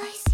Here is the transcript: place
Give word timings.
place 0.00 0.29